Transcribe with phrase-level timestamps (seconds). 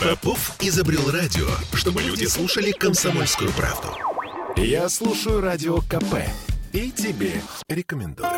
[0.00, 3.88] Попов изобрел радио, чтобы люди слушали комсомольскую правду.
[4.56, 6.16] Я слушаю радио КП
[6.72, 8.28] и тебе рекомендую.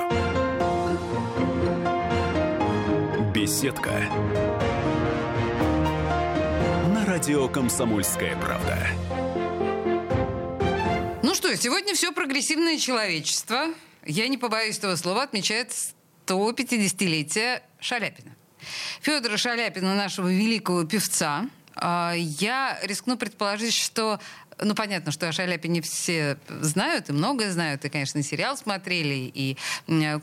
[3.32, 3.90] Беседка.
[6.94, 8.78] На радио «Комсомольская правда».
[11.22, 13.66] Ну что, сегодня все прогрессивное человечество,
[14.04, 15.72] я не побоюсь этого слова, отмечает
[16.26, 18.31] 150-летие Шаляпина.
[19.02, 24.20] Федора Шаляпина, нашего великого певца, а, я рискну предположить, что
[24.60, 29.56] ну, понятно, что о Шаляпине все знают, и многое знают, и, конечно, сериал смотрели, и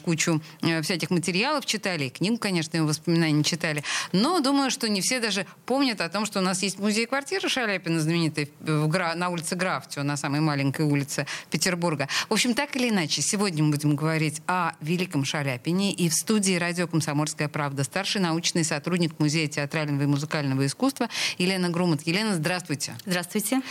[0.04, 3.84] кучу э, всяких материалов читали, и книгу, конечно, его воспоминаний читали.
[4.12, 8.00] Но думаю, что не все даже помнят о том, что у нас есть музей-квартира Шаляпина,
[8.00, 9.16] знаменитый в Гра...
[9.16, 12.08] на улице Графтио, на самой маленькой улице Петербурга.
[12.30, 16.56] В общем, так или иначе, сегодня мы будем говорить о великом Шаляпине, и в студии
[16.56, 22.02] радио «Комсомольская правда» старший научный сотрудник Музея театрального и музыкального искусства Елена Грумат.
[22.06, 22.96] Елена, здравствуйте.
[23.06, 23.62] Здравствуйте.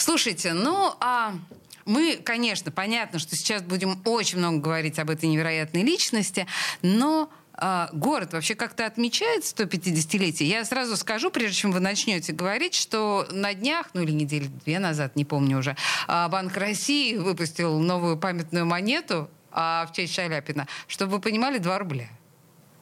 [0.00, 1.34] Слушайте, ну, а
[1.84, 6.46] мы, конечно, понятно, что сейчас будем очень много говорить об этой невероятной личности,
[6.80, 10.44] но а, город вообще как-то отмечает 150-летие?
[10.44, 14.78] Я сразу скажу, прежде чем вы начнете говорить, что на днях, ну или недели две
[14.78, 15.76] назад, не помню уже,
[16.08, 21.78] а, Банк России выпустил новую памятную монету а, в честь Шаляпина, чтобы вы понимали, 2
[21.78, 22.08] рубля.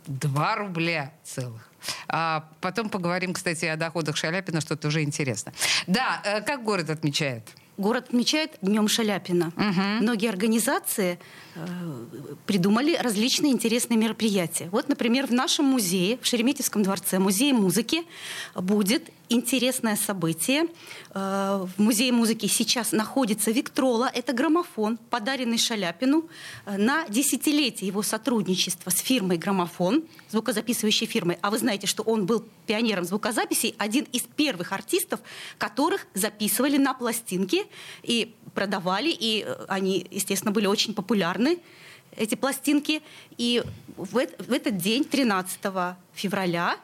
[0.06, 1.67] 2 рубля целых.
[2.08, 5.52] А потом поговорим, кстати, о доходах Шаляпина, что тоже интересно.
[5.86, 7.42] Да, э, как город отмечает?
[7.78, 9.52] Город отмечает Днем Шаляпина.
[9.56, 10.02] Угу.
[10.02, 11.18] Многие организации
[11.54, 11.60] э,
[12.44, 14.68] придумали различные интересные мероприятия.
[14.72, 18.02] Вот, например, в нашем музее, в Шереметьевском дворце, музее музыки,
[18.56, 20.66] будет интересное событие.
[21.14, 24.10] Э, в Музее музыки сейчас находится Виктрола.
[24.12, 26.28] Это граммофон, подаренный Шаляпину
[26.66, 31.38] э, на десятилетие его сотрудничества с фирмой «Граммофон», звукозаписывающей фирмой.
[31.40, 35.20] А вы знаете, что он был пионером звукозаписи, один из первых артистов,
[35.58, 37.66] которых записывали на пластинки
[38.02, 41.58] и продавали, и э, они, естественно, были очень популярны
[42.16, 43.02] эти пластинки.
[43.36, 43.62] И
[43.96, 45.60] в, этот день, 13
[46.14, 46.76] февраля,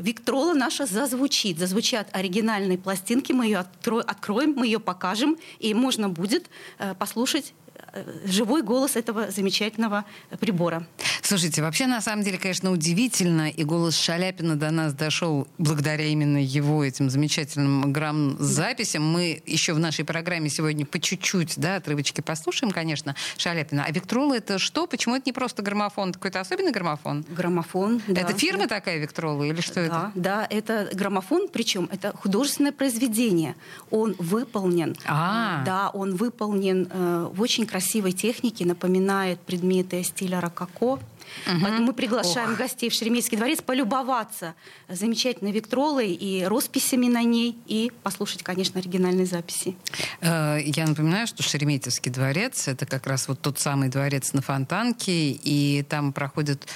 [0.00, 1.58] Виктрола наша зазвучит.
[1.58, 7.54] Зазвучат оригинальные пластинки, мы ее откроем, мы ее покажем, и можно будет э, послушать
[7.92, 10.04] Э, живой голос этого замечательного
[10.38, 10.86] прибора.
[11.30, 16.38] Слушайте, вообще на самом деле, конечно, удивительно, и голос Шаляпина до нас дошел благодаря именно
[16.38, 19.04] его этим замечательным грамм-записям.
[19.08, 23.84] Мы еще в нашей программе сегодня по чуть-чуть, да, отрывочки послушаем, конечно, Шаляпина.
[23.86, 24.88] А Виктрола это что?
[24.88, 27.24] Почему это не просто граммофон, какой-то особенный граммофон?
[27.28, 28.22] Граммофон, да.
[28.22, 28.80] Это фирма да.
[28.80, 30.12] такая Виктрола или что да, это?
[30.16, 33.54] Да, это граммофон, причем это художественное произведение.
[33.92, 34.96] Он выполнен.
[35.06, 35.62] А.
[35.64, 40.98] Да, он выполнен э, в очень красивой технике, напоминает предметы стиля рококо.
[41.46, 41.60] Угу.
[41.62, 42.58] Поэтому мы приглашаем Ох.
[42.58, 44.54] гостей в Шереметьевский дворец полюбоваться
[44.88, 49.76] замечательной Виктролой и росписями на ней, и послушать, конечно, оригинальные записи.
[50.20, 55.30] Э, я напоминаю, что Шереметьевский дворец— это как раз вот тот самый дворец на Фонтанке,
[55.30, 56.66] и там проходят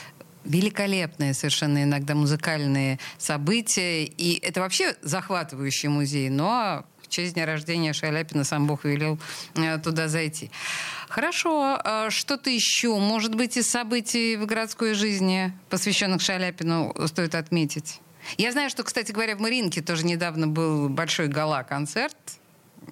[0.45, 4.05] великолепные совершенно иногда музыкальные события.
[4.05, 6.29] И это вообще захватывающий музей.
[6.29, 9.19] Но честь дня рождения Шаляпина сам Бог велел
[9.55, 10.51] э, туда зайти.
[11.09, 11.79] Хорошо.
[11.85, 12.97] А что-то еще?
[12.99, 18.01] Может быть, из событий в городской жизни, посвященных Шаляпину, стоит отметить?
[18.39, 22.17] Я знаю, что, кстати говоря, в Маринке тоже недавно был большой гала-концерт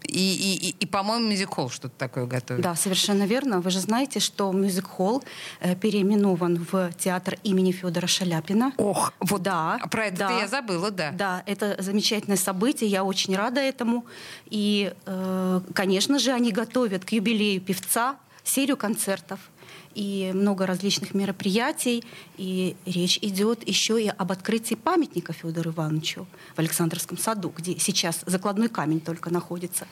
[0.05, 2.63] и, и, и, и по-моему, мюзик-холл что-то такое готовит.
[2.63, 3.61] Да, совершенно верно.
[3.61, 5.23] Вы же знаете, что мюзик-холл
[5.61, 8.73] э, переименован в театр имени Федора Шаляпина.
[8.77, 9.79] Ох, вот да.
[9.91, 11.11] Про это да, я забыла, да.
[11.13, 14.05] Да, это замечательное событие, я очень рада этому.
[14.47, 19.41] И, э, конечно же, они готовят к юбилею певца серию концертов
[19.95, 22.05] и много различных мероприятий.
[22.37, 28.23] И речь идет еще и об открытии памятника Федору Ивановичу в Александровском саду, где сейчас
[28.27, 29.87] закладной камень только находится.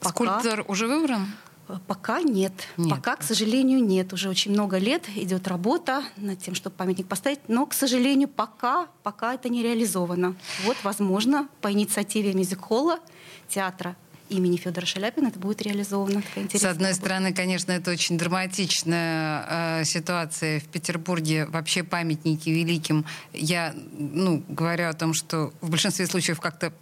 [0.00, 0.40] Пока...
[0.40, 1.26] Скульптор уже выбран?
[1.68, 2.52] Э, пока нет.
[2.76, 2.90] нет.
[2.90, 4.12] Пока, к сожалению, нет.
[4.12, 8.88] Уже очень много лет идет работа над тем, чтобы памятник поставить, но, к сожалению, пока,
[9.02, 10.34] пока это не реализовано.
[10.64, 13.00] Вот, возможно, по инициативе мюзик-холла
[13.48, 13.96] театра
[14.36, 16.22] имени Федора Шаляпина это будет реализовано.
[16.34, 16.94] С одной работа.
[16.94, 21.46] стороны, конечно, это очень драматичная э, ситуация в Петербурге.
[21.46, 23.04] Вообще памятники великим.
[23.32, 26.72] Я ну, говорю о том, что в большинстве случаев как-то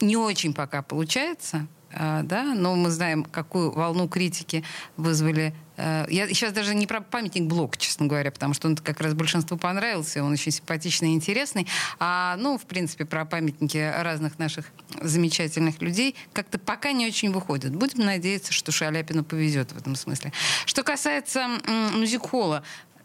[0.00, 1.66] не очень пока получается.
[1.92, 4.64] А, да, но мы знаем, какую волну критики
[4.96, 5.54] вызвали.
[5.80, 9.14] Э, я сейчас даже не про памятник Блок, честно говоря, потому что он как раз
[9.14, 11.66] большинству понравился, он очень симпатичный и интересный.
[11.98, 14.66] А, ну, в принципе, про памятники разных наших
[15.00, 17.74] замечательных людей как-то пока не очень выходит.
[17.74, 20.32] Будем надеяться, что Шаляпину повезет в этом смысле.
[20.66, 21.48] Что касается
[21.94, 22.62] мюзик-холла,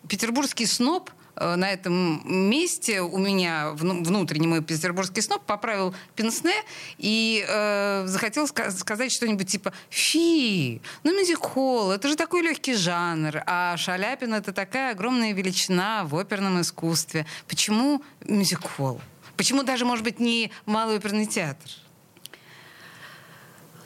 [0.07, 6.53] петербургский сноб на этом месте у меня внутренний мой петербургский сноб поправил пенсне
[6.97, 13.43] и э, захотел ска- сказать что-нибудь типа «Фи, ну мюзик-холл, это же такой легкий жанр,
[13.45, 17.25] а Шаляпин— это такая огромная величина в оперном искусстве.
[17.47, 19.01] Почему мюзик-холл?
[19.37, 21.69] Почему даже, может быть, не малый оперный театр?»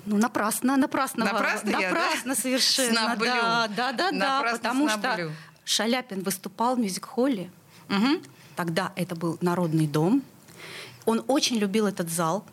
[0.05, 1.25] Ну, напрасно, напрасно.
[1.25, 2.35] Напрасно, напрасно я, да?
[2.35, 2.93] совершенно.
[2.93, 3.25] Снаблю.
[3.25, 5.29] Да, да, да, напрасно да, потому снаблю.
[5.29, 7.51] что Шаляпин выступал в мюзик-холле.
[7.89, 8.21] Угу.
[8.55, 10.23] Тогда это был Народный дом.
[11.05, 12.43] Он очень любил этот зал.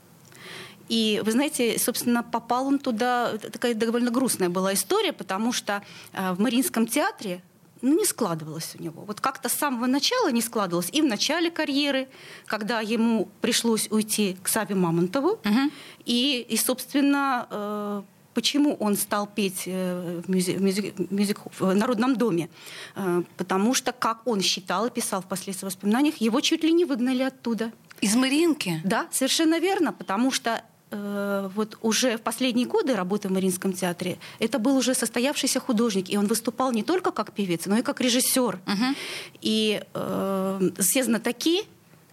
[0.91, 5.83] И вы знаете, собственно, попал он туда, это такая довольно грустная была история, потому что
[6.13, 7.43] э, в Мариинском театре
[7.81, 9.03] ну, не складывалось у него.
[9.03, 10.91] Вот как-то с самого начала не складывалось.
[10.93, 12.09] И в начале карьеры,
[12.45, 15.71] когда ему пришлось уйти к Саве Мамонтову, Угу.
[16.05, 18.03] и, и собственно, э,
[18.37, 22.49] почему он стал петь э, в, мюзи- мюзи- мюзик- в Народном доме?
[22.95, 26.85] Э, потому что, как он считал и писал впоследствии в воспоминаниях, его чуть ли не
[26.85, 27.73] выгнали оттуда.
[28.03, 28.83] Из Мариинки?
[28.85, 34.19] Да, совершенно верно, потому что э, вот уже в последние годы работы в Мариинском театре
[34.39, 38.03] это был уже состоявшийся художник, и он выступал не только как певец, но и как
[38.03, 38.59] режиссер.
[38.67, 38.97] Мгм.
[39.41, 41.63] И э, все знатоки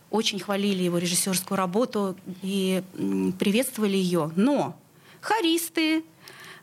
[0.10, 2.82] очень хвалили его режиссерскую работу и
[3.40, 4.32] приветствовали ее.
[4.38, 4.74] Но
[5.22, 6.04] хористы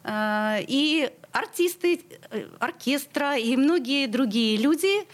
[0.06, 2.00] и артисты
[2.30, 5.04] э, оркестра и многие другие люди э,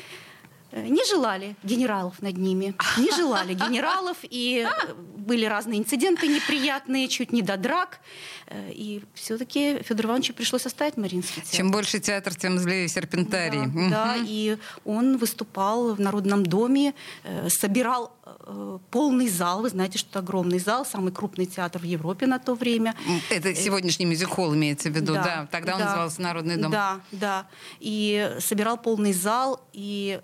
[0.83, 7.33] не желали генералов над ними, не желали генералов, и э, были разные инциденты неприятные, чуть
[7.33, 8.01] не до драк.
[8.47, 11.57] Э, И все-таки Федору Ивановичу пришлось оставить Мариинский театр.
[11.57, 13.67] Чем больше театр, тем злее серпентарий.
[13.91, 16.95] Да, да, и он выступал в Народном доме,
[17.25, 19.63] э, собирал э, полный зал.
[19.63, 22.95] Вы знаете, что это огромный зал, самый крупный театр в Европе на то время.
[23.31, 25.49] Это сегодняшний мюзик-холл имеется в виду, да.
[25.51, 26.71] Тогда он да, назывался Народный дом.
[26.71, 27.47] Да, да.
[27.81, 30.21] И собирал полный зал, и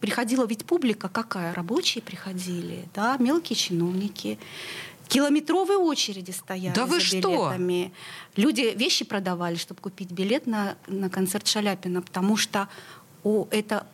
[0.00, 1.54] приходила ведь публика какая?
[1.54, 4.38] Рабочие приходили, да, мелкие чиновники.
[5.08, 7.16] Километровые очереди стояли Да вы за что?
[7.20, 7.92] билетами.
[8.34, 12.68] Люди вещи продавали, чтобы купить билет на, на концерт Шаляпина, потому что
[13.22, 13.86] о, это-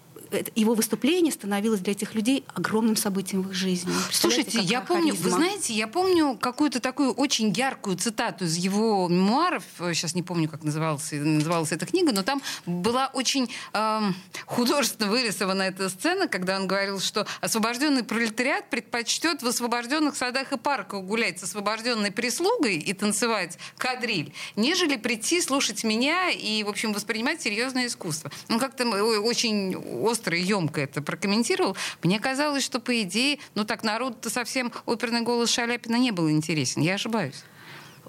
[0.55, 3.93] его выступление становилось для этих людей огромным событием в их жизни.
[4.11, 5.31] Слушайте, я помню, вы харизма?
[5.39, 9.65] знаете, я помню какую-то такую очень яркую цитату из его мемуаров.
[9.79, 14.15] Сейчас не помню, как называлась, называлась эта книга, но там была очень эм,
[14.47, 20.59] художественно вырисована эта сцена, когда он говорил, что освобожденный пролетариат предпочтет в освобожденных садах и
[20.59, 26.93] парках гулять с освобожденной прислугой и танцевать кадриль, нежели прийти слушать меня и, в общем,
[26.93, 28.31] воспринимать серьезное искусство.
[28.49, 31.77] Он как-то м, очень остро и емко это прокомментировал.
[32.03, 36.83] Мне казалось, что, по идее, ну так народу-то совсем оперный голос Шаляпина не был интересен.
[36.83, 37.45] Я ошибаюсь.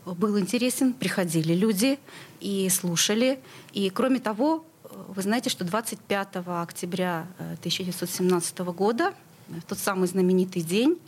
[0.06, 2.00] был интересен, приходили люди
[2.40, 3.40] и слушали.
[3.72, 4.66] И кроме того,
[5.08, 9.14] вы знаете, что 25 октября э, 1917 года,
[9.50, 11.00] э, в тот самый знаменитый день,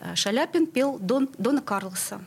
[0.00, 2.20] э, Шаляпин пел Дон, Дона Карлоса.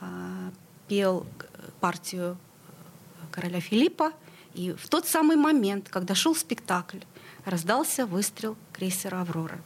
[0.00, 0.50] А,
[0.88, 2.36] Пел э, партию
[2.68, 4.12] э, короля Филиппа.
[4.54, 6.98] И в тот самый момент, когда шел спектакль,
[7.46, 9.58] раздался выстрел крейсера «Аврора».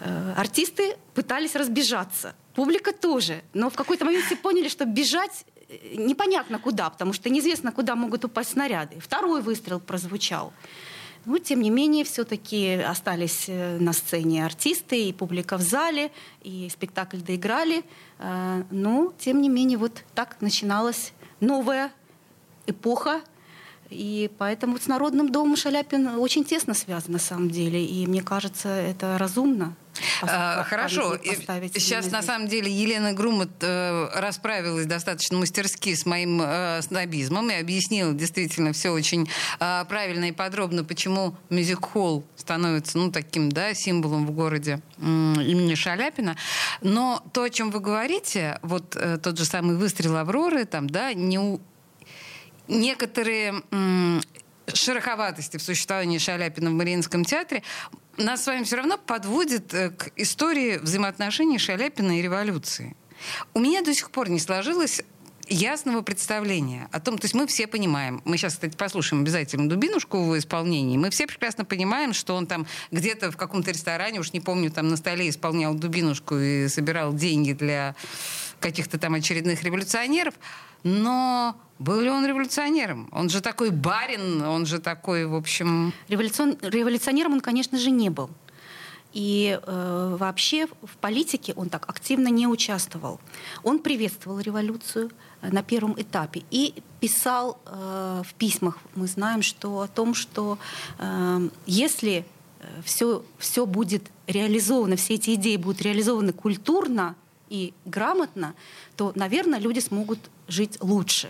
[0.00, 3.42] Э, Артисты пытались разбежаться, публика тоже.
[3.52, 7.96] Но в какой-то момент все поняли, что бежать э, непонятно куда, потому что неизвестно, куда
[7.96, 9.00] могут упасть снаряды.
[9.00, 10.52] Второй выстрел прозвучал.
[11.24, 16.12] Но, тем не менее, все-таки остались э, на сцене артисты и публика в зале,
[16.42, 17.84] и спектакль доиграли.
[18.70, 21.92] Но, тем не менее, вот так начиналась новая
[22.66, 23.22] эпоха
[23.90, 27.84] и поэтому с Народным домом Шаляпин очень тесно связан на самом деле.
[27.84, 29.74] И мне кажется, это разумно.
[30.22, 31.18] А, Хорошо.
[31.74, 32.26] Сейчас на здесь.
[32.26, 38.72] самом деле Елена Грумат э, расправилась достаточно мастерски с моим э, снобизмом и объяснила действительно
[38.72, 39.28] все очень
[39.60, 45.74] э, правильно и подробно, почему мюзик-холл становится ну, таким да, символом в городе м, имени
[45.74, 46.36] Шаляпина.
[46.80, 51.12] Но то, о чем вы говорите, вот э, тот же самый выстрел Авроры, там, да,
[51.12, 51.58] не
[52.68, 53.62] некоторые
[54.72, 57.62] шероховатости в существовании Шаляпина в Мариинском театре
[58.16, 62.96] нас с вами все равно подводит э, к истории взаимоотношений Шаляпина и революции.
[63.54, 65.02] У меня до сих пор не сложилось
[65.48, 70.24] ясного представления о том, то есть мы все понимаем, мы сейчас, кстати, послушаем обязательно Дубинушку
[70.24, 74.40] в исполнении, мы все прекрасно понимаем, что он там где-то в каком-то ресторане, уж не
[74.40, 77.94] помню, там на столе исполнял Дубинушку и собирал деньги для
[78.60, 80.34] каких-то там очередных революционеров,
[80.82, 83.08] но был ли он революционером?
[83.12, 85.92] Он же такой барин, он же такой, в общем...
[86.08, 88.30] Революцион- Революционером он, конечно же, не был.
[89.12, 93.20] И э, вообще в политике он так активно не участвовал.
[93.62, 99.80] Он приветствовал революцию э, на первом этапе и писал э, в письмах, мы знаем, что
[99.80, 100.58] о том, что
[100.98, 102.26] э, если
[102.84, 107.14] все, все будет реализовано, все эти идеи будут реализованы культурно
[107.48, 108.54] и грамотно,
[108.96, 111.28] то, наверное, люди смогут жить лучше.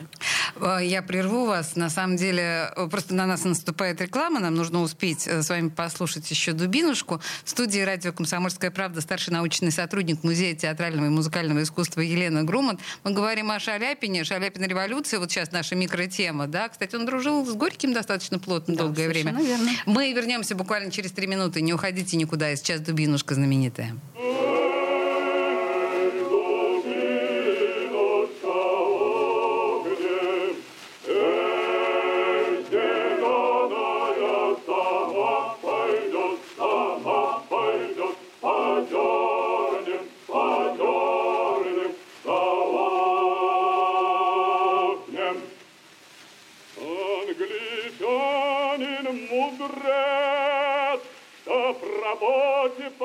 [0.56, 1.76] Э, я прерву вас.
[1.76, 4.40] На самом деле, э, просто на нас наступает реклама.
[4.40, 7.20] Нам нужно успеть э, с вами послушать еще «Дубинушку».
[7.44, 12.78] В студии радио «Комсомольская правда» старший научный сотрудник Музея театрального и музыкального искусства Елена Груман.
[13.04, 15.20] Мы говорим о Шаляпине, Шаляпина революция.
[15.20, 16.46] Вот сейчас наша микротема.
[16.46, 16.68] Да?
[16.68, 19.32] Кстати, он дружил с Горьким достаточно плотно да, долгое время.
[19.32, 19.70] Верно.
[19.87, 21.60] Мы вернемся буквально через три минуты.
[21.60, 22.52] Не уходите никуда.
[22.52, 23.94] И сейчас «Дубинушка» знаменитая.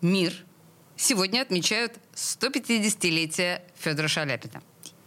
[0.00, 0.32] мир
[0.96, 4.62] сегодня отмечают 150-летие Федора Шаляпина.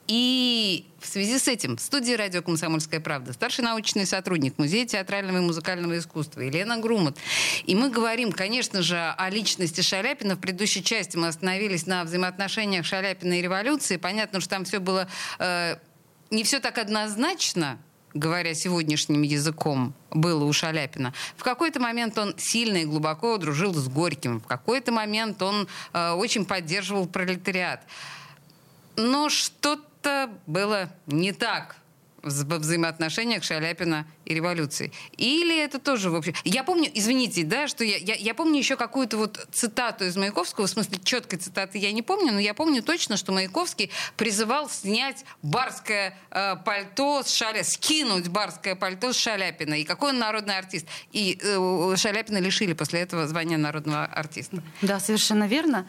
[0.08, 5.38] И в связи с этим в студии радио «Комсомольская правда» старший научный сотрудник Музея театрального
[5.38, 7.18] и музыкального искусства Елена Грумот.
[7.66, 10.36] И мы говорим, конечно же, о личности Шаляпина.
[10.36, 13.96] В предыдущей части мы остановились на взаимоотношениях Шаляпина и революции.
[13.96, 15.08] Понятно, что там все было
[15.40, 15.78] э,
[16.30, 17.80] не все так однозначно,
[18.13, 21.13] говоря сегодняшним языком, было у Шаляпина.
[21.38, 24.39] В какой-то момент он сильно и глубоко дружил с Горьким.
[24.39, 27.82] В какой-то момент он э, очень поддерживал пролетариат.
[28.96, 31.77] Но что-то было не так
[32.24, 34.92] во взаимоотношениях Шаляпина и революции.
[35.18, 36.34] Или это тоже, в общем...
[36.44, 40.68] Я помню, извините, да, что я, я, я помню еще какую-то вот цитату из Маяковского,
[40.68, 45.25] в смысле четкой цитаты я не помню, но я помню точно, что Маяковский призывал снять
[45.42, 49.75] барское э, пальто с Шаля, скинуть барское пальто с Шаляпина.
[49.75, 50.86] И какой он народный артист.
[51.12, 54.62] И э, Шаляпина лишили после этого звания народного артиста.
[54.82, 55.88] Да, совершенно верно.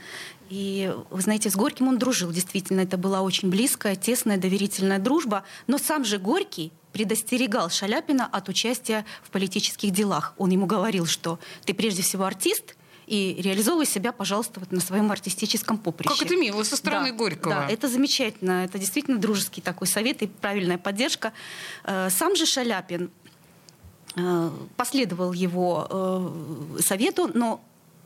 [0.51, 2.31] И, вы знаете, с Горьким он дружил.
[2.31, 5.45] Действительно, это была очень близкая, тесная, доверительная дружба.
[5.67, 10.35] Но сам же Горький предостерегал Шаляпина от участия в политических делах.
[10.37, 15.11] Он ему говорил, что ты прежде всего артист, и реализовывай себя, пожалуйста, вот на своем
[15.11, 16.15] артистическом поприще.
[16.15, 17.55] Как это мило со стороны да, Горького.
[17.55, 18.65] Да, это замечательно.
[18.65, 21.33] Это действительно дружеский такой совет и правильная поддержка.
[21.85, 23.11] Э, сам же Шаляпин
[24.17, 25.89] э, последовал его
[26.79, 27.63] э, совету, но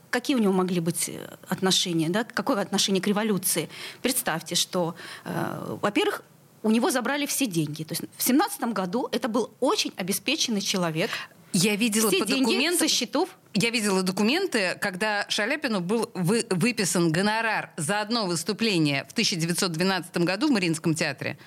[0.09, 2.23] какие у него могли быть э, отношения, да?
[2.23, 3.69] какое отношение к революции.
[4.01, 4.95] Представьте, что,
[5.25, 6.23] э, во-первых,
[6.63, 7.83] у него забрали все деньги.
[7.83, 11.09] То есть в семнадцатом году это был очень обеспеченный человек.
[11.53, 13.29] Я видела все по деньги документам, со счетов.
[13.53, 20.47] Я видела документы, когда Шаляпину был вы, выписан гонорар за одно выступление в 1912 году
[20.47, 21.37] в Мариинском театре.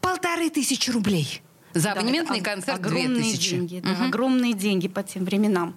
[0.00, 1.42] Полторы тысячи рублей.
[1.74, 3.50] За абонементный да, концерт огромные 2000.
[3.50, 4.04] деньги, да, Угу.
[4.04, 5.76] огромные деньги по тем временам.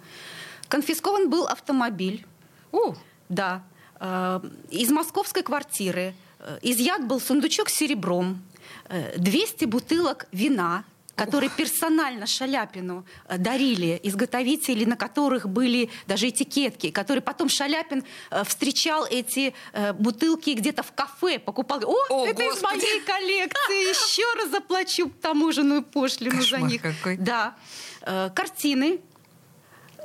[0.72, 2.26] Конфискован был автомобиль.
[2.72, 2.94] У,
[3.30, 3.62] Да.
[4.00, 8.42] Э, Из московской квартиры э, изъят был сундучок с серебром,
[8.90, 10.84] э, 200 бутылок вина,
[11.16, 18.44] которые персонально Шаляпину э, дарили изготовители, на которых были даже этикетки, которые потом Шаляпин э,
[18.46, 21.80] встречал эти э, бутылки где-то в кафе, покупал.
[21.84, 26.82] О, О, это из Господи!» моей коллекции, еще раз заплачу таможенную пошлину за Кошмар них.
[26.82, 27.18] какой.
[27.18, 27.56] Да.
[28.04, 29.00] Э, Картины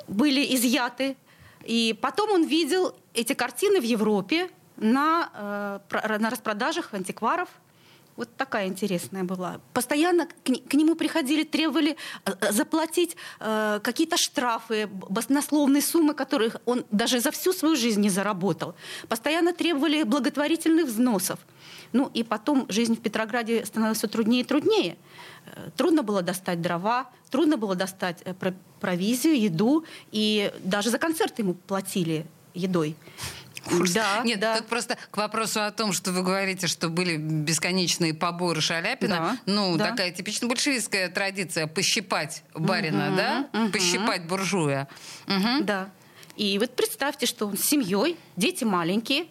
[0.09, 1.17] были изъяты.
[1.65, 7.49] И потом он видел эти картины в Европе на, э, на распродажах антикваров.
[8.17, 9.61] Вот такая интересная была.
[9.75, 16.57] Постоянно к, к нему приходили, требовали э, э, заплатить э, какие-то штрафы, баснословные суммы, которых
[16.65, 18.75] он даже за всю свою жизнь не заработал.
[19.09, 21.39] Постоянно требовали благотворительных взносов.
[21.93, 24.97] Ну и потом жизнь в Петрограде становилась все труднее и труднее.
[25.47, 28.35] Э, трудно было достать дрова, трудно было достать э,
[28.81, 32.97] провизию, еду, и даже за концерты ему платили едой.
[33.95, 34.59] Да, Нет, да.
[34.59, 39.17] тут просто к вопросу о том, что вы говорите, что были бесконечные поборы Шаляпина.
[39.17, 39.91] Да, ну, да.
[39.91, 43.49] такая типично большевистская традиция пощипать барина, угу, да?
[43.53, 43.73] Угу.
[43.73, 44.89] Пощипать буржуя.
[45.27, 45.65] Угу.
[45.65, 45.91] Да.
[46.37, 49.27] И вот представьте, что он с семьей, дети маленькие,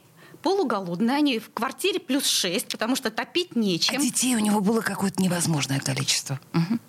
[0.46, 3.96] полуголодные, они в квартире плюс шесть, потому что топить нечем.
[3.98, 6.40] А детей у него было какое-то невозможное количество.
[6.54, 6.80] Угу.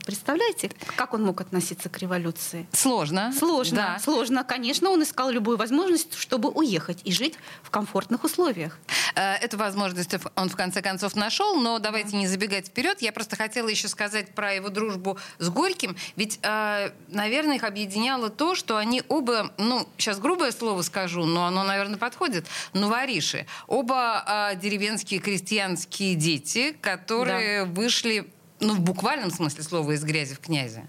[0.00, 2.66] Представляете, как он мог относиться к революции?
[2.72, 3.32] Сложно.
[3.32, 3.98] Сложно, да.
[3.98, 4.44] сложно.
[4.44, 8.78] Конечно, он искал любую возможность, чтобы уехать и жить в комфортных условиях.
[9.14, 13.02] Э, эту возможность он в конце концов нашел, но давайте не забегать вперед.
[13.02, 15.96] Я просто хотела еще сказать про его дружбу с Горьким.
[16.16, 21.46] Ведь, э, наверное, их объединяло то, что они оба, ну, сейчас грубое слово скажу, но
[21.46, 23.46] оно, наверное, подходит, новориши.
[23.66, 27.70] Оба э, деревенские крестьянские дети, которые да.
[27.70, 30.84] вышли ну, в буквальном смысле слова из грязи в князи.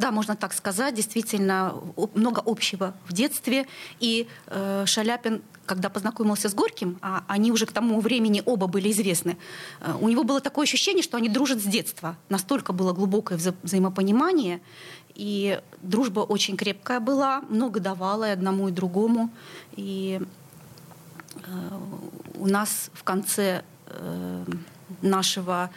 [0.00, 0.94] Да, можно так сказать.
[0.94, 1.74] Действительно,
[2.14, 3.66] много общего в детстве.
[3.98, 8.90] И э, Шаляпин, когда познакомился с Горьким, а они уже к тому времени оба были
[8.90, 9.36] известны,
[9.80, 12.16] э, у него было такое ощущение, что они дружат с детства.
[12.30, 14.62] Настолько было глубокое вза взаимопонимание.
[15.14, 19.30] И дружба очень крепкая была, много давала и одному, и другому.
[19.76, 20.18] И
[21.34, 21.78] э,
[22.36, 24.44] у нас в конце э,
[25.02, 25.70] нашего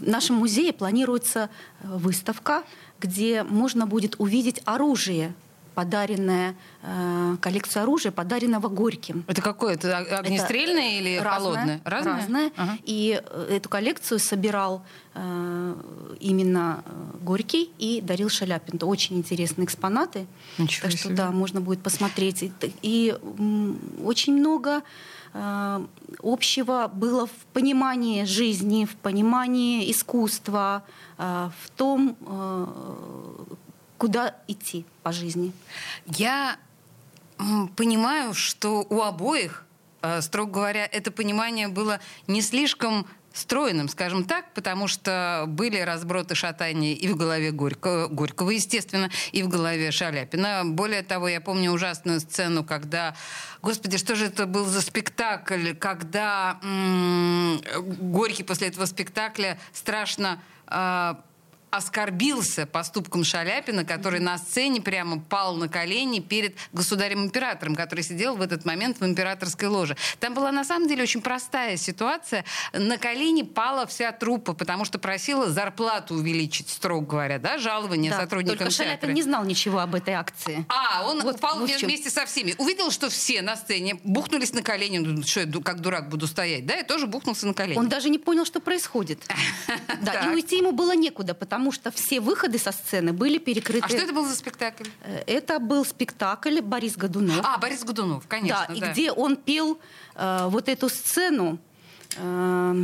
[0.00, 1.50] в нашем музее планируется
[1.82, 2.64] э, выставка,
[2.98, 5.34] где можно будет увидеть оружие,
[5.74, 9.24] подаренное, э, коллекцию оружия, подаренного Горьким.
[9.28, 9.74] Это какое?
[9.74, 11.80] Это огнестрельное Это или разное, холодное?
[11.84, 12.16] Разное.
[12.16, 12.52] разное.
[12.56, 12.78] Ага.
[12.84, 14.82] И э, эту коллекцию собирал
[15.14, 15.74] э,
[16.20, 16.82] именно
[17.22, 18.76] Горький и дарил Шаляпин.
[18.76, 20.26] Это очень интересные экспонаты.
[20.58, 21.00] Ничего так себе.
[21.00, 22.42] что да, можно будет посмотреть.
[22.42, 22.52] И,
[22.82, 23.14] и
[24.04, 24.82] очень много
[25.32, 30.82] общего было в понимании жизни, в понимании искусства,
[31.18, 32.66] э, в том, э,
[33.96, 35.52] куда идти по жизни.
[36.06, 36.56] Я
[37.76, 39.64] понимаю, что у обоих,
[40.20, 46.94] строго говоря, это понимание было не слишком стройным, скажем так, потому что были разброты шатания
[46.94, 50.62] и в голове Горького, Горького, естественно, и в голове Шаляпина.
[50.64, 53.14] Более того, я помню ужасную сцену, когда,
[53.62, 57.60] господи, что же это был за спектакль, когда м-
[58.00, 61.14] Горький после этого спектакля страшно э,
[61.70, 68.42] оскорбился поступком Шаляпина, который на сцене прямо пал на колени перед государем-императором, который сидел в
[68.42, 69.96] этот момент в императорской ложе.
[70.18, 72.44] Там была на самом деле очень простая ситуация.
[72.72, 78.20] На колени пала вся труппа, потому что просила зарплату увеличить, строго говоря, да, жалование да,
[78.20, 78.84] сотрудникам только театра.
[78.84, 80.64] Шаляпин не знал ничего об этой акции.
[80.68, 82.54] А, он вот, упал вот вместе со всеми.
[82.58, 84.98] Увидел, что все на сцене бухнулись на колени.
[84.98, 87.78] Ну, что я как дурак буду стоять, да, и тоже бухнулся на колени.
[87.78, 89.22] Он даже не понял, что происходит.
[90.02, 93.84] Да, и уйти ему было некуда, потому потому что все выходы со сцены были перекрыты.
[93.84, 94.84] А что это был за спектакль?
[95.02, 97.44] Э, это был спектакль Борис Годунов.
[97.44, 98.64] А, Борис Годунов, конечно.
[98.66, 98.86] Да, да.
[98.86, 99.78] и где он пел
[100.14, 101.58] э, вот эту сцену,
[102.16, 102.74] э,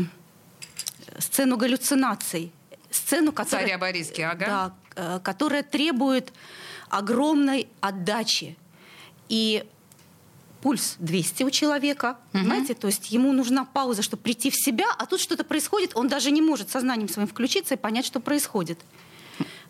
[1.19, 2.53] сцену галлюцинаций.
[2.91, 4.47] Сцену, которая, Царя Бориски, ага.
[4.47, 6.35] Да, э, которая требует
[6.91, 8.59] огромной отдачи.
[9.31, 9.65] И
[10.67, 12.41] пульс 200 у человека, угу.
[12.41, 16.09] понимаете, то есть ему нужна пауза, чтобы прийти в себя, а тут что-то происходит, он
[16.09, 18.81] даже не может сознанием своим включиться и понять, что происходит.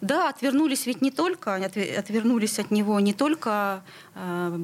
[0.01, 3.83] Да, отвернулись ведь не только, отвернулись от него не только
[4.15, 4.59] э,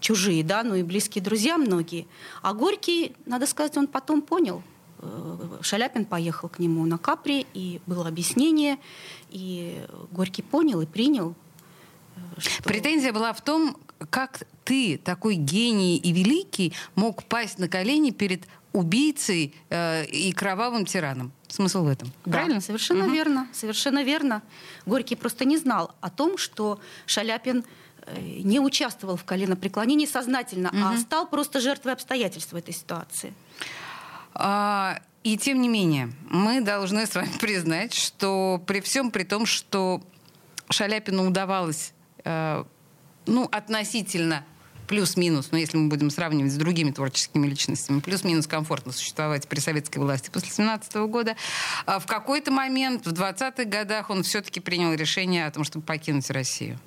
[0.00, 2.06] чужие, да, но и близкие друзья многие.
[2.40, 4.62] А Горький, надо сказать, он потом понял.
[5.00, 8.78] Э, Шаляпин поехал к нему на Капри, и было объяснение,
[9.28, 11.34] и Горький понял и принял.
[12.38, 12.62] Что...
[12.62, 13.76] Претензия была в том,
[14.10, 20.84] как ты, такой гений и великий, мог пасть на колени перед убийцей э, и кровавым
[20.84, 21.32] тираном.
[21.48, 22.12] Смысл в этом.
[22.24, 22.60] Да, Правильно?
[22.60, 23.12] Совершенно угу.
[23.12, 23.48] верно.
[23.52, 24.42] Совершенно верно.
[24.86, 27.64] Горький просто не знал о том, что Шаляпин
[28.06, 30.78] э, не участвовал в коленопреклонении сознательно, угу.
[30.84, 33.32] а стал просто жертвой обстоятельств в этой ситуации.
[34.34, 39.46] А, и тем не менее, мы должны с вами признать, что при всем при том,
[39.46, 40.02] что
[40.70, 41.92] Шаляпину удавалось
[42.24, 44.44] ну, относительно
[44.88, 49.98] плюс-минус, но если мы будем сравнивать с другими творческими личностями, плюс-минус комфортно существовать при советской
[49.98, 51.36] власти после 17 года.
[51.86, 56.28] А в какой-то момент, в 20-х годах, он все-таки принял решение о том, чтобы покинуть
[56.30, 56.78] Россию.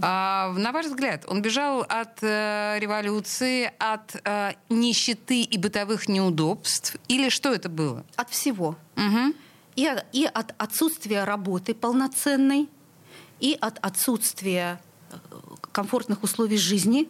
[0.00, 6.96] А, на ваш взгляд, он бежал от э, революции, от э, нищеты и бытовых неудобств,
[7.08, 8.04] или что это было?
[8.16, 8.76] От всего.
[8.96, 9.34] Угу.
[9.76, 12.68] И, и от отсутствия работы полноценной,
[13.40, 14.80] и от отсутствия
[15.72, 17.08] комфортных условий жизни,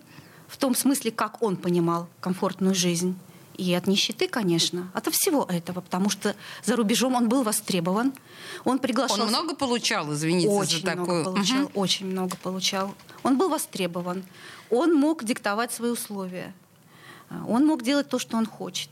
[0.48, 3.18] в том смысле, как он понимал комфортную жизнь.
[3.56, 8.12] И от нищеты, конечно, от всего этого, потому что за рубежом он был востребован.
[8.64, 9.22] Он приглашал...
[9.22, 11.06] Он много получал, извините очень за такую...
[11.06, 11.70] Много получал, угу.
[11.74, 12.94] Очень много получал.
[13.22, 14.24] Он был востребован.
[14.68, 16.52] Он мог диктовать свои условия.
[17.48, 18.90] Он мог делать то, что он хочет.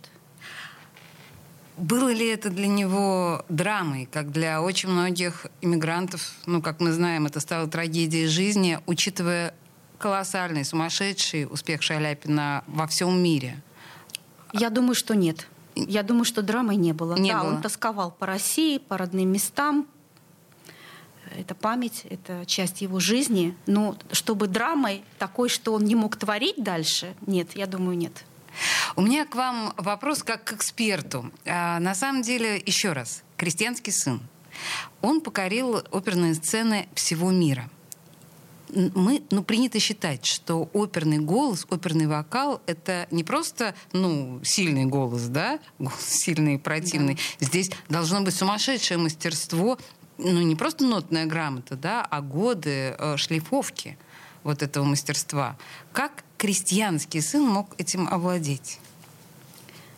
[1.76, 6.32] Было ли это для него драмой, как для очень многих иммигрантов?
[6.46, 9.54] Ну, как мы знаем, это стало трагедией жизни, учитывая
[9.98, 13.60] колоссальный, сумасшедший успех Шаляпина во всем мире.
[14.52, 15.48] Я думаю, что нет.
[15.74, 17.16] Я думаю, что драмы не было.
[17.16, 17.54] Не да, было.
[17.54, 19.88] он тосковал по России, по родным местам.
[21.36, 23.56] Это память, это часть его жизни.
[23.66, 28.24] Но чтобы драмой такой, что он не мог творить дальше, нет, я думаю, нет.
[28.96, 31.30] У меня к вам вопрос как к эксперту.
[31.46, 34.20] А, на самом деле, еще раз, «Крестьянский сын».
[35.02, 37.68] Он покорил оперные сцены всего мира.
[38.74, 45.22] Мы, ну, принято считать, что оперный голос, оперный вокал— это не просто, ну, сильный голос,
[45.24, 47.14] да, голос сильный и противный.
[47.14, 47.46] Да.
[47.46, 49.78] Здесь должно быть сумасшедшее мастерство,
[50.18, 53.98] ну, не просто нотная грамота, да, а годы э, шлифовки
[54.42, 55.56] вот этого мастерства.
[55.92, 58.78] Как крестьянский сын мог этим овладеть?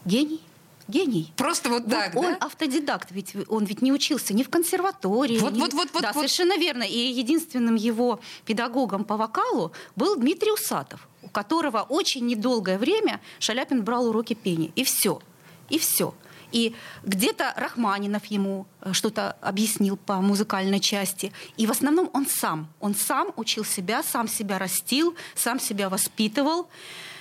[0.05, 0.41] Гений.
[0.87, 1.33] Гений.
[1.37, 2.37] Просто вот так, он, да?
[2.37, 5.41] Автодидакт, ведь он ведь не учился ни в консерватории.
[5.41, 5.59] Вот, ни...
[5.61, 6.85] вот, вот, да, вот, совершенно верно.
[6.85, 13.83] И единственным его педагогом по вокалу был Дмитрий Усатов, у которого очень недолгое время Шаляпин
[13.83, 14.71] брал уроки пения.
[14.77, 15.21] И все.
[15.69, 16.15] И все.
[16.57, 21.31] И где-то Рахманинов ему э, что-то объяснил по музыкальной части.
[21.59, 22.73] И в основном он сам.
[22.81, 26.71] Он сам учил себя, сам себя растил, сам себя воспитывал.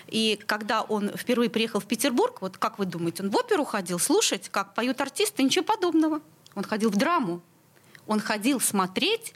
[0.08, 4.00] И когда он впервые приехал в Петербург, вот как вы думаете, он в оперу ходил
[4.00, 5.44] слушать, как поют артисты?
[5.44, 6.22] Ничего подобного.
[6.56, 7.42] Он ходил в драму.
[8.08, 9.34] Он ходил смотреть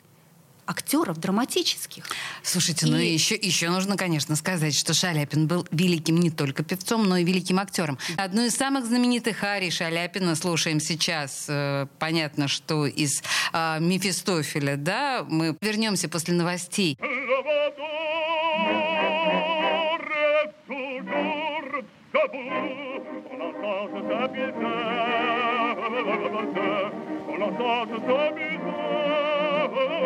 [0.69, 2.03] актеров драматических.
[2.43, 2.99] Слушайте, ну и...
[2.99, 7.23] ну еще, еще нужно, конечно, сказать, что Шаляпин был великим не только певцом, но и
[7.23, 7.97] великим актером.
[8.17, 11.45] Одну из самых знаменитых арий Шаляпина слушаем сейчас.
[11.49, 15.25] Э, понятно, что из э, Мефистофеля, да?
[15.27, 16.97] Мы вернемся после новостей.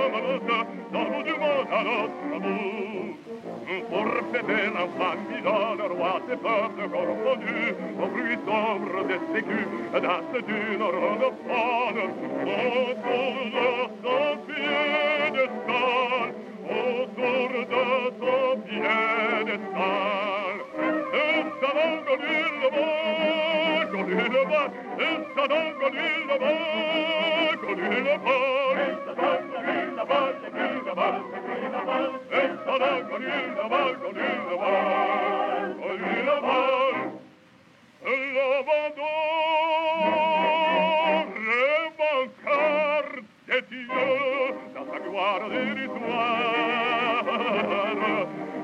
[0.09, 3.15] maluca, da l'ultimo la nostra mu.
[3.65, 3.81] Le
[5.87, 6.19] roi
[7.97, 11.29] au bruit sombre des sécus, date d'une autour de
[14.03, 15.31] son pied
[16.69, 17.83] autour de
[18.19, 19.49] son pied.
[21.05, 21.95] Nous avons
[22.61, 23.52] le monde,
[24.13, 27.79] il va, il s'adonne con il va, con
[45.47, 46.47] del rituale,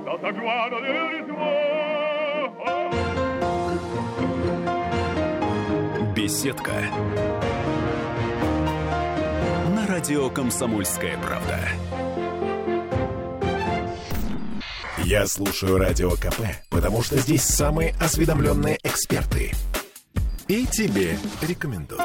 [0.03, 1.98] da saguara del rituale.
[6.21, 6.73] Беседка.
[9.73, 11.57] На радио «Комсомольская правда».
[14.97, 19.53] Я слушаю Радио КП, потому что здесь самые осведомленные эксперты.
[20.49, 22.01] И тебе рекомендую.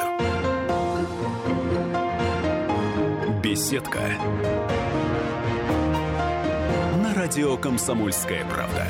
[3.42, 4.12] Беседка.
[7.02, 8.86] На радио «Комсомольская правда».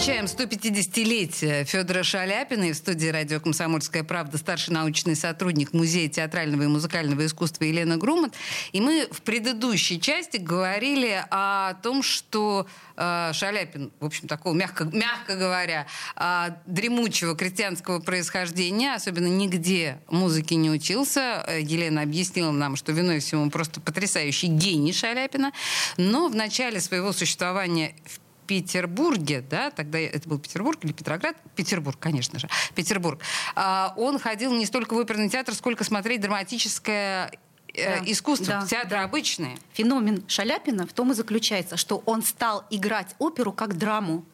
[0.00, 2.70] Отмечаем 150-летие Федора Шаляпина.
[2.70, 7.98] И в студии радио «Комсомольская правда» старший научный сотрудник Музея театрального и музыкального искусства Елена
[7.98, 8.32] Грумат.
[8.72, 14.84] И мы в предыдущей части говорили о том, что э, Шаляпин, в общем, такого, мягко,
[14.84, 15.86] мягко говоря,
[16.16, 21.44] э, дремучего крестьянского происхождения, особенно нигде музыки не учился.
[21.60, 25.52] Елена объяснила нам, что виной всему просто потрясающий гений Шаляпина.
[25.98, 28.19] Но в начале своего существования в
[28.50, 31.36] Петербурге, да, тогда это был Петербург или Петроград?
[31.54, 33.20] Петербург, конечно же, Петербург.
[33.54, 37.30] А, он ходил не столько в оперный театр, сколько смотреть драматическое
[37.72, 39.04] э, да, искусство, да, театр да.
[39.04, 39.56] обычные.
[39.74, 44.24] Феномен Шаляпина в том и заключается, что он стал играть оперу как драму.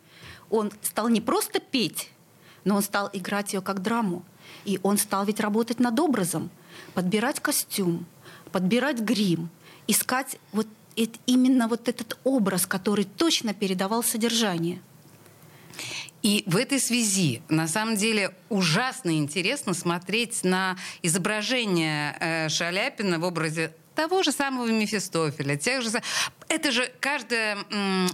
[0.48, 2.10] Он стал не просто петь,
[2.64, 4.24] но он стал играть ее как драму.
[4.64, 6.48] И он стал ведь работать над образом,
[6.94, 8.06] подбирать костюм,
[8.50, 9.50] подбирать грим,
[9.86, 14.80] искать вот это именно вот этот образ, который точно передавал содержание.
[16.22, 23.24] И в этой связи, на самом деле, ужасно интересно смотреть на изображение э, Шаляпина в
[23.24, 25.90] образе того же самого Мефистофеля, тех же...
[26.48, 27.58] Это же каждое,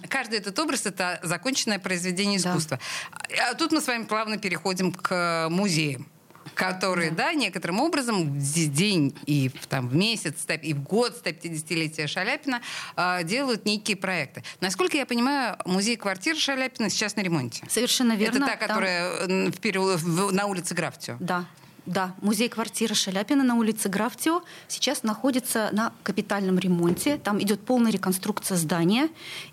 [0.08, 2.78] каждый этот образ— это законченное произведение искусства.
[3.28, 3.50] Да.
[3.50, 6.06] А тут мы с вами плавно переходим к музеям
[6.54, 7.24] которые, да.
[7.24, 12.60] да, некоторым образом в день и там, в месяц, и в год 150-летия Шаляпина
[12.96, 14.42] э, делают некие проекты.
[14.60, 17.64] Насколько я понимаю, музей квартир Шаляпина сейчас на ремонте.
[17.68, 18.44] Совершенно верно.
[18.44, 19.52] Это та, которая там...
[19.52, 21.16] в, в, на улице Графтио.
[21.20, 21.46] Да,
[21.86, 27.16] да, музей-квартира Шаляпина на улице Графтио сейчас находится на капитальном ремонте.
[27.16, 29.08] Там идет полная реконструкция здания,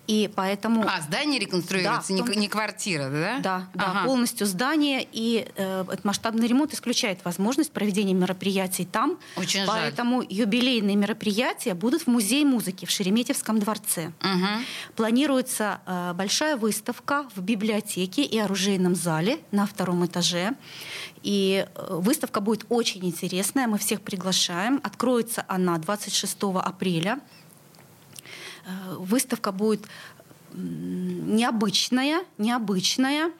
[0.06, 0.84] и поэтому...
[0.86, 2.30] А, здание реконструируется, да, том...
[2.32, 3.38] не, квартира, да?
[3.40, 4.04] Да, да ага.
[4.04, 9.18] полностью здание, и э, этот масштабный ремонт исключает возможность проведения мероприятий там.
[9.36, 10.32] Очень поэтому жаль.
[10.32, 14.12] юбилейные мероприятия будут в Музее музыки в Шереметьевском дворце.
[14.20, 14.94] Угу.
[14.96, 20.54] Планируется э, большая выставка в библиотеке и оружейном зале на втором этаже.
[21.22, 24.80] И э, выставка будет очень интересная, мы всех приглашаем.
[24.82, 27.20] Откроется она 26 апреля.
[28.64, 29.86] Э, выставка будет
[30.52, 33.30] необычная, необычная,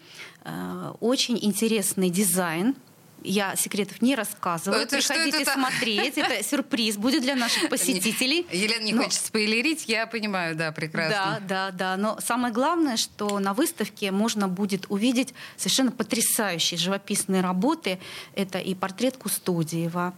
[0.45, 2.77] э, очень интересный дизайн
[3.23, 4.83] я секретов не рассказываю.
[4.83, 6.19] Это Приходите это смотреть.
[6.19, 8.47] Это сюрприз будет для наших посетителей.
[8.51, 9.05] Елена не Но...
[9.05, 11.39] хочет спойлерить, я понимаю, да, прекрасно.
[11.41, 11.97] Да, да, да.
[11.97, 17.99] Но самое главное, что на выставке можно будет увидеть совершенно потрясающие живописные работы.
[18.35, 20.15] Это и портрет Кустодиева.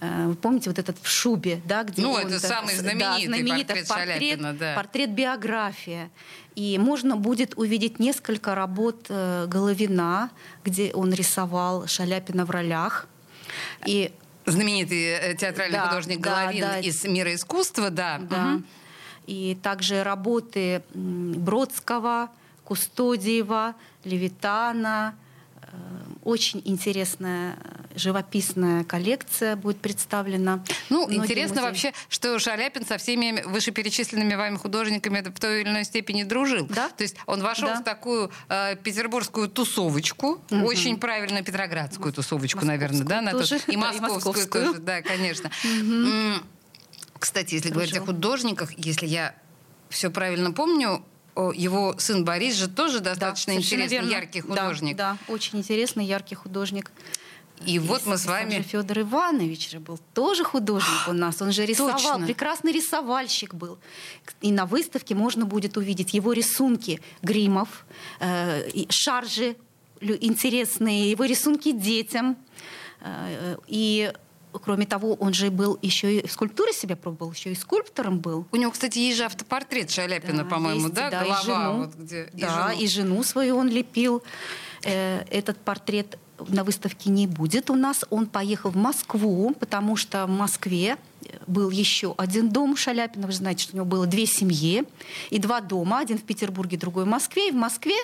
[0.00, 3.76] Э, вы помните вот этот в шубе, да, где Ну, это самый знаменитый, да, знаменитый
[3.76, 4.74] портрет, портрет Шаляпина, да.
[4.74, 6.10] Портрет биография.
[6.56, 10.30] И можно будет увидеть несколько работ э, Головина,
[10.64, 13.06] где он рисовал Шаляпина в ролях.
[13.84, 14.10] И
[14.46, 16.78] знаменитый э, театральный да, художник Головин да, да.
[16.80, 18.18] из мира искусства, да.
[18.18, 18.54] да.
[18.54, 18.62] Угу.
[19.26, 22.30] И также работы Бродского,
[22.64, 25.14] Кустодиева, Левитана,
[26.26, 27.56] очень интересная
[27.94, 30.64] живописная коллекция будет представлена.
[30.90, 31.66] Ну, интересно музеи.
[31.66, 36.66] вообще, что Шаляпин со всеми вышеперечисленными вами художниками в той или иной степени дружил.
[36.66, 36.88] Да?
[36.88, 37.80] То есть он вошел да.
[37.80, 40.64] в такую э, петербургскую тусовочку, угу.
[40.66, 43.20] очень правильную петроградскую тусовочку, наверное, да?
[43.20, 45.50] На тоже, тот, и московскую, и московскую тоже, да, конечно.
[45.64, 46.44] Угу.
[47.20, 47.74] Кстати, если Дружил.
[47.74, 49.34] говорить о художниках, если я
[49.88, 51.04] все правильно помню,
[51.36, 54.10] его сын Борис же тоже достаточно да, интересный, верно.
[54.10, 54.96] яркий художник.
[54.96, 56.90] Да, да, очень интересный, яркий художник.
[57.64, 58.60] И, и вот мы с вами...
[58.62, 61.40] Федор Иванович же был тоже художник у нас.
[61.40, 62.26] Он же рисовал, Точно.
[62.26, 63.78] прекрасный рисовальщик был.
[64.42, 67.86] И на выставке можно будет увидеть его рисунки гримов,
[68.20, 69.56] э, шаржи
[70.00, 72.36] интересные, его рисунки детям.
[73.00, 74.12] Э, и
[74.58, 78.46] кроме того, он же был еще и в скульптуре себя пробовал, еще и скульптором был.
[78.52, 81.10] У него, кстати, есть же автопортрет Шаляпина, да, по-моему, да?
[81.10, 81.24] да?
[81.24, 82.28] Голова, и жену, вот где.
[82.32, 82.82] Да, и жену.
[82.82, 84.22] и жену свою он лепил.
[84.82, 88.04] Э, этот портрет на выставке не будет у нас.
[88.10, 90.96] Он поехал в Москву, потому что в Москве
[91.46, 93.26] был еще один дом Шаляпина.
[93.26, 94.84] Вы знаете, что у него было две семьи
[95.30, 96.00] и два дома.
[96.00, 97.48] Один в Петербурге, другой в Москве.
[97.48, 97.96] И в Москве,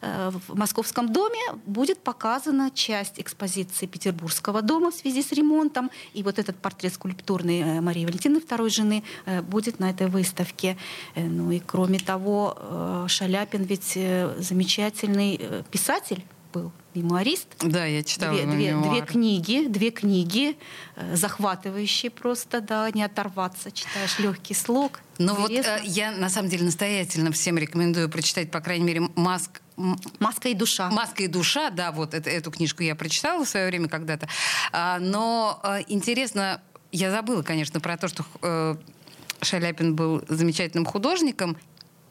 [0.00, 5.90] э, в московском доме будет показана часть экспозиции Петербургского дома в связи с ремонтом.
[6.14, 10.76] И вот этот портрет скульптурный э, Марии Валентины, второй жены, э, будет на этой выставке.
[11.14, 13.98] Ну и кроме того, Шаляпин ведь
[14.38, 17.46] замечательный писатель был мемуарист.
[17.60, 20.56] Да, я читала две, две, две книги, две книги,
[20.96, 23.70] э, захватывающие просто, да, не оторваться.
[23.70, 25.00] Читаешь легкий слог.
[25.18, 29.60] Ну вот э, я на самом деле настоятельно всем рекомендую прочитать, по крайней мере, Маск
[30.18, 30.90] Маска и душа.
[30.90, 34.26] Маска и душа, да, вот это, эту книжку я прочитала в свое время когда-то.
[34.72, 38.76] А, но а, интересно, я забыла, конечно, про то, что э,
[39.42, 41.58] Шаляпин был замечательным художником,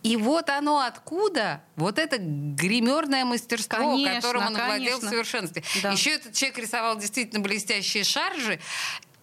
[0.06, 4.68] и вот оно откуда, вот это гримерное мастерство, конечно, которым он конечно.
[4.68, 5.64] владел в совершенстве.
[5.82, 5.94] Да.
[5.94, 8.60] Еще этот человек рисовал действительно блестящие шаржи.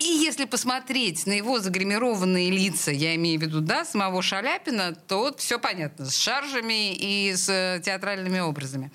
[0.01, 5.19] И если посмотреть на его загримированные лица, я имею в виду, да, самого Шаляпина, то
[5.19, 8.91] вот все понятно, с шаржами и с э, театральными образами.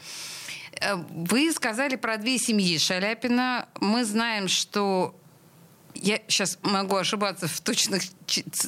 [0.82, 3.70] Э, вы сказали про две семьи Шаляпина.
[3.80, 5.18] Мы знаем, что
[6.02, 8.04] я сейчас могу ошибаться в точных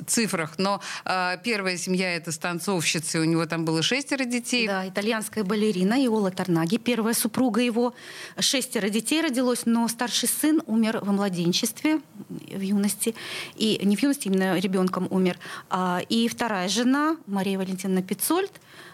[0.07, 4.67] цифрах, но э, первая семья это станцовщицы, у него там было шестеро детей.
[4.67, 7.93] Да, итальянская балерина Иола Торнаги, первая супруга его.
[8.39, 13.15] Шестеро детей родилось, но старший сын умер во младенчестве, в юности.
[13.55, 15.37] И не в юности, именно ребенком умер.
[15.69, 18.51] А, и вторая жена, Мария Валентиновна Пицольд,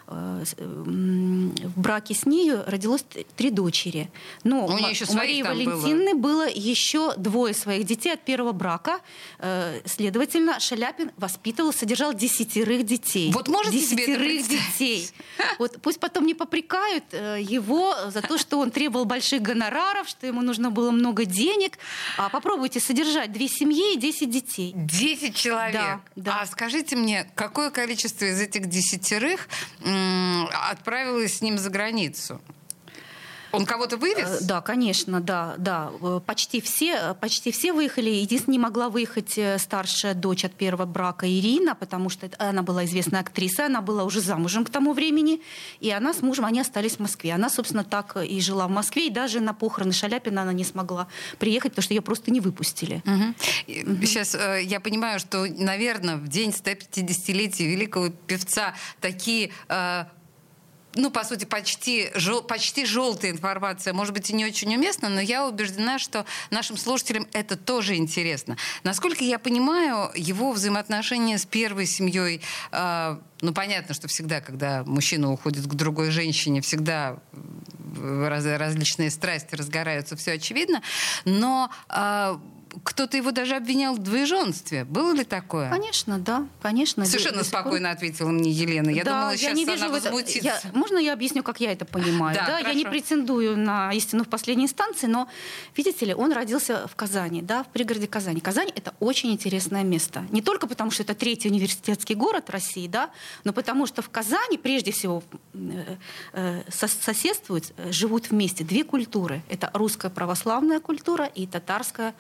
[0.08, 4.12] в браке с нею родилось три дочери.
[4.44, 6.46] Но у, еще у Марии Валентины было.
[6.46, 9.00] было еще двое своих детей от первого брака.
[9.40, 13.32] Э, следовательно, Шаляпин воспитывал, содержал десятерых детей.
[13.32, 15.10] Вот можете десятерых себе детей.
[15.60, 20.42] Вот пусть потом не попрекают его за то, что он требовал больших гонораров, что ему
[20.42, 21.78] нужно было много денег.
[22.18, 24.74] А попробуйте содержать две семьи и десять детей.
[24.76, 25.74] Десять человек?
[25.74, 26.42] Да, да.
[26.42, 29.48] А скажите мне, какое количество из этих десятерых
[30.72, 32.40] отправилось с ним за границу?
[33.56, 34.42] Он кого-то вывез?
[34.42, 35.92] Э, да, конечно, да, да.
[36.02, 38.10] Э, почти все, почти все выехали.
[38.10, 42.86] Единственное, не могла выехать э, старшая дочь от первого брака Ирина, потому что она была
[42.86, 45.42] известная актриса, она была уже замужем к тому времени,
[45.80, 47.34] и она с мужем, они остались в Москве.
[47.34, 51.08] Она, собственно, так и жила в Москве, и даже на похороны Шаляпина она не смогла
[51.40, 53.02] приехать, потому что ее просто не выпустили.
[53.06, 53.92] Угу.
[53.92, 54.06] Угу.
[54.06, 60.06] Сейчас э, я понимаю, что, наверное, в день 150-летия великого певца такие э,
[60.96, 65.22] ну, по сути, почти, жел, почти желтая информация, может быть, и не очень уместна, но
[65.22, 68.58] я убеждена, что нашим слушателям это тоже интересно.
[68.84, 75.32] Насколько я понимаю, его взаимоотношения с первой семьей, э, ну, понятно, что всегда, когда мужчина
[75.32, 77.18] уходит к другой женщине, всегда
[78.02, 80.82] раз, различные страсти разгораются, все очевидно,
[81.26, 82.38] но э,
[82.84, 84.86] кто-то его даже обвинял в двоеженстве.
[84.86, 85.70] Было ли такое?
[85.70, 87.06] Конечно, да, конечно.
[87.06, 88.90] Совершенно спокойно ответила мне Елена.
[88.90, 90.40] Я да, думала, я сейчас не она вижу возмутится.
[90.44, 92.36] Я, можно я объясню, как я это понимаю?
[92.36, 95.28] Да, да, я не претендую на истину в последней инстанции, но,
[95.76, 98.42] видите ли, он родился в Казани, да, в пригороде Казани.
[98.42, 100.26] Казань— это очень интересное место.
[100.32, 103.10] Не только потому, что это третий университетский город России, да,
[103.44, 105.96] но потому что в Казани, прежде всего, э,
[106.34, 109.42] э, соседствуют, э, живут вместе две культуры.
[109.50, 112.14] Это русская православная культура и татарская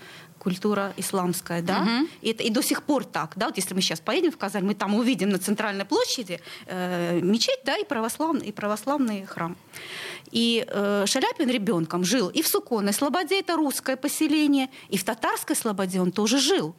[0.46, 2.08] культура исламская, да, угу.
[2.22, 4.64] и, это, и до сих пор так, да, вот если мы сейчас поедем в Казань,
[4.64, 9.56] мы там увидим на центральной площади э, мечеть, да, и православный, и православный храм.
[10.30, 15.56] И э, Шаляпин ребенком жил и в Суконной Слободе, это русское поселение, и в Татарской
[15.56, 16.76] Слободе он тоже жил.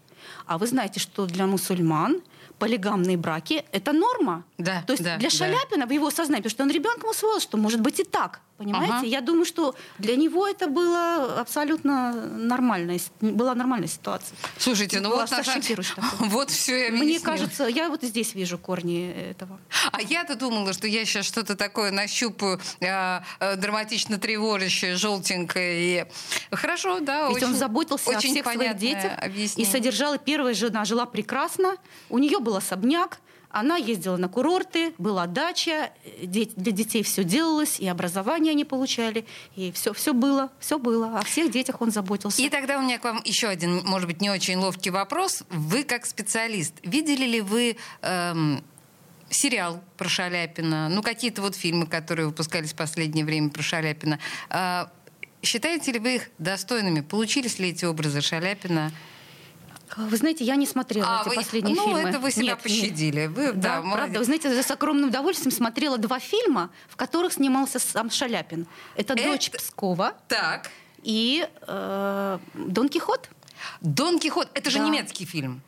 [0.46, 2.22] А вы знаете, что для мусульман
[2.58, 4.44] полигамные браки– это норма.
[4.58, 5.86] Да, То есть да, для Шаляпина да.
[5.86, 8.40] в его сознании, потому что он ребенком усвоил, что может быть и так.
[8.58, 8.94] Понимаете?
[8.94, 9.06] Ага.
[9.06, 14.36] Я думаю, что для него это было абсолютно нормальная, была нормальная ситуация.
[14.56, 15.60] Слушайте, ну вот, наша...
[16.18, 19.60] вот все я Мне кажется, я вот здесь вижу корни этого.
[19.92, 26.02] А я-то думала, что я сейчас что-то такое нащупаю э, э, драматично тревожащее, желтенькое.
[26.02, 26.06] И...
[26.50, 27.28] Хорошо, да.
[27.28, 29.68] Ведь очень, он заботился очень о всех своих детях объяснение.
[29.68, 30.18] и содержал.
[30.18, 31.76] Первая жена жила прекрасно,
[32.08, 33.18] у нее был особняк,
[33.56, 35.90] она ездила на курорты, была дача,
[36.22, 41.18] для детей все делалось, и образование они получали, и все, все было, все было.
[41.18, 42.42] О всех детях он заботился.
[42.42, 45.42] И тогда у меня к вам еще один, может быть, не очень ловкий вопрос.
[45.48, 48.62] Вы как специалист, видели ли вы эм,
[49.30, 54.18] сериал про Шаляпина, ну какие-то вот фильмы, которые выпускались в последнее время про Шаляпина?
[54.50, 54.84] Э,
[55.42, 57.00] считаете ли вы их достойными?
[57.00, 58.92] Получились ли эти образы Шаляпина?
[59.96, 62.02] Вы знаете, я не смотрела а, эти вы, последние ну, фильмы.
[62.02, 63.20] Ну, это вы себя нет, пощадили.
[63.22, 63.30] Нет.
[63.30, 64.18] Вы, да, да, правда.
[64.18, 68.66] Вы знаете, с огромным удовольствием смотрела два фильма, в которых снимался сам Шаляпин.
[68.96, 69.22] Это, это...
[69.22, 70.70] «Дочь Пскова» так.
[71.02, 73.30] и э, «Дон Кихот».
[73.80, 74.84] «Дон Кихот»— это же да.
[74.86, 75.62] немецкий фильм.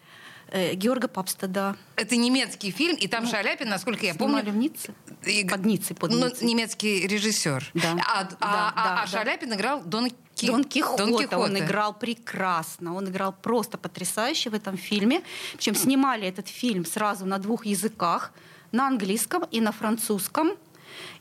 [0.50, 1.76] Э, Георга Папста, да.
[1.96, 4.50] Это немецкий фильм, и там ну, Шаляпин, насколько я помню...
[4.50, 4.94] в Ницце?
[5.24, 5.44] И...
[5.44, 7.70] Под Ниццей, под ну, немецкий режиссер.
[7.74, 7.96] Да.
[8.06, 9.02] А, да, а, да, а, да.
[9.02, 10.46] а Шаляпин играл Дон Ки...
[10.46, 11.04] Дон Кихота.
[11.04, 11.38] Дон Кихота.
[11.38, 12.94] Он играл прекрасно.
[12.94, 15.22] Он играл просто потрясающе в этом фильме.
[15.56, 18.32] Причем снимали этот фильм сразу на двух языках.
[18.72, 20.52] На английском и на французском.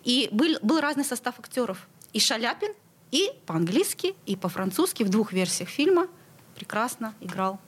[0.04, 1.88] И был, был разный состав актеров.
[2.14, 2.74] И Шаляпин,
[3.12, 6.08] и по-английски, и по-французски в двух версиях фильма
[6.56, 7.60] прекрасно играл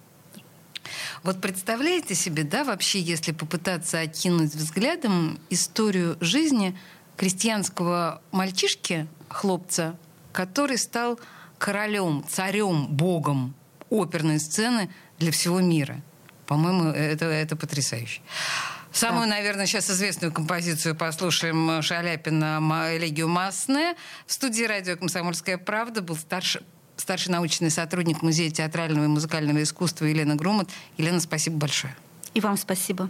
[1.23, 6.77] вот представляете себе, да, вообще, если попытаться окинуть взглядом историю жизни
[7.17, 9.97] крестьянского мальчишки, хлопца,
[10.31, 11.19] который стал
[11.57, 13.53] королем, царем, богом
[13.89, 16.01] оперной сцены для всего мира.
[16.45, 18.21] По-моему, это, это потрясающе.
[18.91, 19.35] Самую, да.
[19.35, 22.59] наверное, сейчас известную композицию послушаем Шаляпина
[22.95, 23.95] «Элегию Масне».
[24.25, 26.61] В студии радио «Комсомольская правда» был старший
[26.99, 30.69] старший научный сотрудник Музея театрального и музыкального искусства Елена Грумат.
[30.97, 31.95] Елена, спасибо большое.
[32.33, 33.09] И вам спасибо.